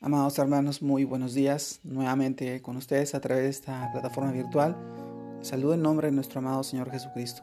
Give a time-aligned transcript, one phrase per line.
[0.00, 1.80] Amados hermanos, muy buenos días.
[1.82, 4.76] Nuevamente con ustedes a través de esta plataforma virtual.
[5.40, 7.42] Saludo en nombre de nuestro amado Señor Jesucristo.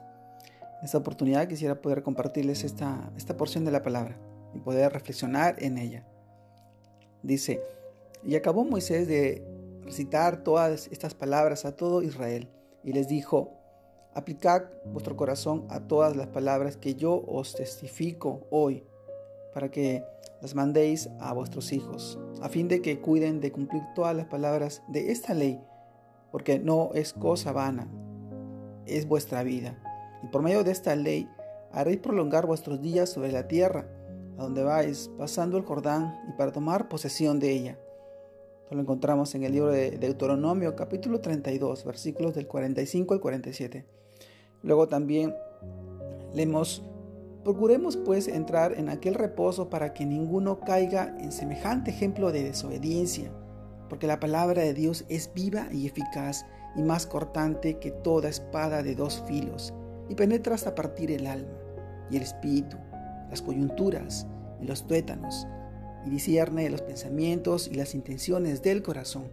[0.79, 4.17] En esta oportunidad quisiera poder compartirles esta, esta porción de la palabra
[4.53, 6.07] y poder reflexionar en ella.
[7.23, 7.61] Dice,
[8.23, 9.45] y acabó Moisés de
[9.83, 12.47] recitar todas estas palabras a todo Israel
[12.85, 13.51] y les dijo,
[14.13, 18.85] aplicad vuestro corazón a todas las palabras que yo os testifico hoy,
[19.55, 20.03] para que
[20.41, 24.83] las mandéis a vuestros hijos, a fin de que cuiden de cumplir todas las palabras
[24.89, 25.61] de esta ley,
[26.29, 27.87] porque no es cosa vana,
[28.85, 29.81] es vuestra vida.
[30.23, 31.29] Y por medio de esta ley
[31.71, 33.87] haréis prolongar vuestros días sobre la tierra,
[34.37, 37.79] a donde vais, pasando el Jordán, y para tomar posesión de ella.
[38.63, 43.85] Esto lo encontramos en el libro de Deuteronomio, capítulo 32, versículos del 45 al 47.
[44.63, 45.33] Luego también
[46.33, 46.83] leemos
[47.45, 53.31] Procuremos pues entrar en aquel reposo para que ninguno caiga en semejante ejemplo de desobediencia,
[53.87, 58.81] porque la palabra de Dios es viva y eficaz y más cortante que toda espada
[58.81, 59.75] de dos filos,
[60.09, 61.53] y penetra hasta partir el alma
[62.09, 62.77] y el espíritu,
[63.29, 64.25] las coyunturas
[64.59, 65.45] y los tuétanos,
[66.03, 69.27] y discierne los pensamientos y las intenciones del corazón.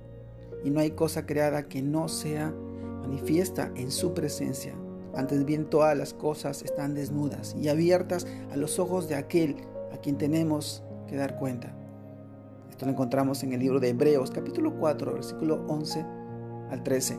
[0.63, 2.53] Y no hay cosa creada que no sea
[3.01, 4.75] manifiesta en su presencia
[5.15, 9.57] antes bien todas las cosas están desnudas y abiertas a los ojos de aquel
[9.93, 11.75] a quien tenemos que dar cuenta.
[12.71, 16.05] Esto lo encontramos en el libro de Hebreos capítulo 4 versículo 11
[16.71, 17.19] al 13.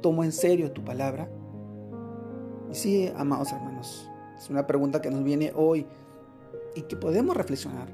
[0.00, 1.28] ¿Tomo en serio tu palabra?
[2.70, 5.86] Y sí, amados hermanos, es una pregunta que nos viene hoy
[6.74, 7.88] y que podemos reflexionar.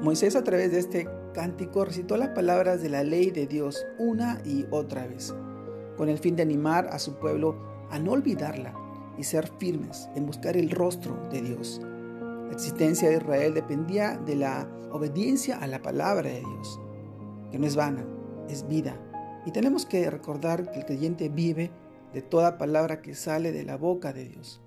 [0.00, 4.40] Moisés a través de este cántico recitó las palabras de la ley de Dios una
[4.44, 5.34] y otra vez
[5.98, 7.56] con el fin de animar a su pueblo
[7.90, 8.72] a no olvidarla
[9.18, 11.80] y ser firmes en buscar el rostro de Dios.
[12.46, 16.80] La existencia de Israel dependía de la obediencia a la palabra de Dios,
[17.50, 18.06] que no es vana,
[18.48, 18.96] es vida.
[19.44, 21.70] Y tenemos que recordar que el creyente vive
[22.14, 24.62] de toda palabra que sale de la boca de Dios.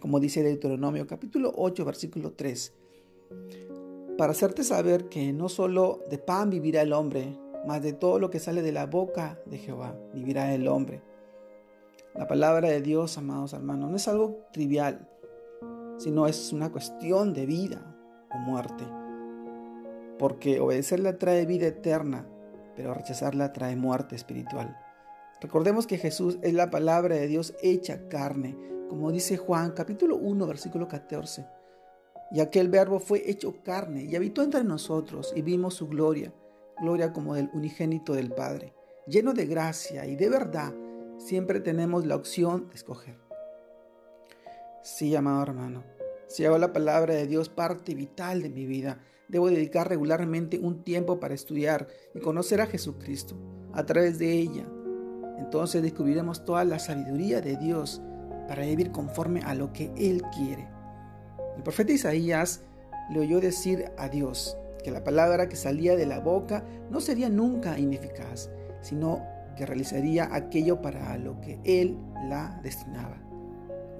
[0.00, 2.72] Como dice Deuteronomio capítulo 8 versículo 3.
[4.16, 8.30] Para hacerte saber que no solo de pan vivirá el hombre, más de todo lo
[8.30, 11.02] que sale de la boca de Jehová vivirá el hombre.
[12.14, 15.08] La palabra de Dios, amados hermanos, no es algo trivial,
[15.98, 17.96] sino es una cuestión de vida
[18.32, 18.84] o muerte.
[20.18, 22.28] Porque obedecerla trae vida eterna,
[22.76, 24.76] pero rechazarla trae muerte espiritual.
[25.40, 28.56] Recordemos que Jesús es la palabra de Dios hecha carne,
[28.88, 31.46] como dice Juan capítulo 1 versículo 14.
[32.30, 36.32] Y aquel verbo fue hecho carne y habitó entre nosotros y vimos su gloria
[36.80, 38.74] gloria como del unigénito del Padre,
[39.06, 40.72] lleno de gracia y de verdad,
[41.18, 43.16] siempre tenemos la opción de escoger.
[44.82, 45.84] Sí, amado hermano,
[46.26, 48.98] si hago la palabra de Dios parte vital de mi vida,
[49.28, 53.36] debo dedicar regularmente un tiempo para estudiar y conocer a Jesucristo
[53.72, 54.66] a través de ella.
[55.38, 58.02] Entonces descubriremos toda la sabiduría de Dios
[58.48, 60.68] para vivir conforme a lo que Él quiere.
[61.56, 62.62] El profeta Isaías
[63.10, 67.28] le oyó decir a Dios, que la palabra que salía de la boca no sería
[67.28, 68.50] nunca ineficaz,
[68.82, 73.16] sino que realizaría aquello para lo que Él la destinaba.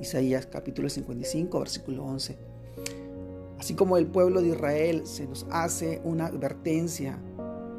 [0.01, 2.37] Isaías capítulo 55, versículo 11.
[3.59, 7.19] Así como el pueblo de Israel se nos hace una advertencia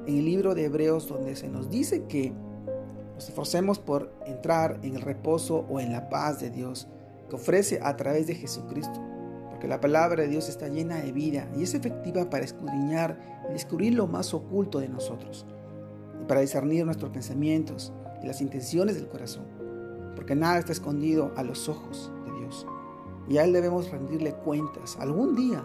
[0.07, 2.33] en el libro de Hebreos donde se nos dice que
[3.13, 6.87] nos esforcemos por entrar en el reposo o en la paz de Dios
[7.29, 9.14] que ofrece a través de Jesucristo
[9.65, 13.17] porque la palabra de Dios está llena de vida y es efectiva para escudriñar
[13.49, 15.47] y descubrir lo más oculto de nosotros,
[16.21, 19.45] y para discernir nuestros pensamientos y las intenciones del corazón,
[20.15, 22.67] porque nada está escondido a los ojos de Dios,
[23.27, 25.63] y a Él debemos rendirle cuentas algún día,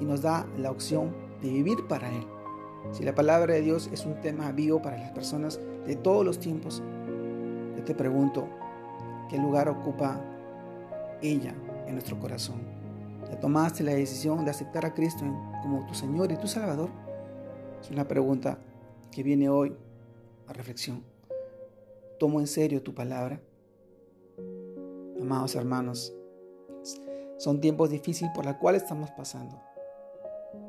[0.00, 2.24] y nos da la opción de vivir para Él.
[2.92, 6.38] Si la palabra de Dios es un tema vivo para las personas de todos los
[6.38, 6.82] tiempos,
[7.76, 8.48] yo te pregunto,
[9.28, 10.18] ¿qué lugar ocupa
[11.20, 11.52] ella
[11.86, 12.77] en nuestro corazón?
[13.30, 15.24] ¿Ya tomaste la decisión de aceptar a Cristo
[15.62, 16.90] como tu Señor y tu Salvador?
[17.80, 18.58] Es una pregunta
[19.10, 19.76] que viene hoy
[20.46, 21.04] a reflexión.
[22.18, 23.40] ¿Tomo en serio tu palabra?
[25.20, 26.14] Amados hermanos,
[27.38, 29.60] son tiempos difíciles por los cuales estamos pasando.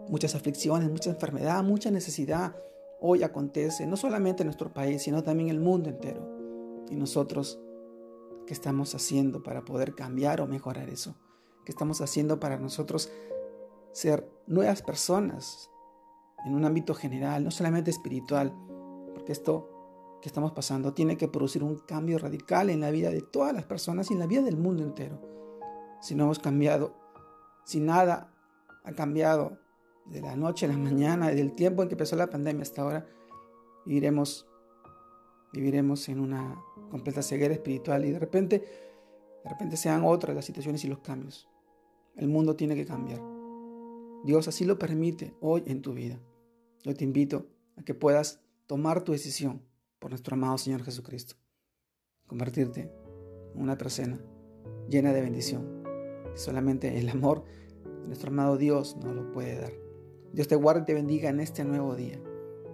[0.10, 2.56] Muchas aflicciones, mucha enfermedad, mucha necesidad
[3.00, 6.28] hoy acontece, no solamente en nuestro país, sino también en el mundo entero.
[6.90, 7.60] Y nosotros,
[8.46, 11.16] ¿qué estamos haciendo para poder cambiar o mejorar eso?
[11.70, 13.12] Que estamos haciendo para nosotros
[13.92, 15.70] ser nuevas personas
[16.44, 18.56] en un ámbito general, no solamente espiritual,
[19.14, 23.22] porque esto que estamos pasando tiene que producir un cambio radical en la vida de
[23.22, 25.22] todas las personas y en la vida del mundo entero.
[26.02, 26.96] Si no hemos cambiado,
[27.66, 28.34] si nada
[28.84, 29.60] ha cambiado
[30.08, 33.06] de la noche a la mañana, del tiempo en que empezó la pandemia hasta ahora,
[33.86, 34.48] viviremos,
[35.54, 38.58] viviremos en una completa ceguera espiritual y de repente,
[39.44, 41.48] de repente sean otras las situaciones y los cambios.
[42.20, 43.22] El mundo tiene que cambiar.
[44.26, 46.20] Dios así lo permite hoy en tu vida.
[46.84, 49.62] Yo te invito a que puedas tomar tu decisión
[50.00, 51.36] por nuestro amado Señor Jesucristo.
[52.28, 52.92] Convertirte
[53.56, 54.20] en una persona
[54.90, 55.82] llena de bendición.
[56.36, 57.46] Solamente el amor
[57.86, 59.72] de nuestro amado Dios nos lo puede dar.
[60.34, 62.22] Dios te guarde y te bendiga en este nuevo día.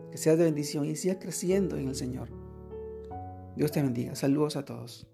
[0.09, 2.29] Que seas de bendición y sigas creciendo en el Señor.
[3.55, 4.15] Dios te bendiga.
[4.15, 5.07] Saludos a todos.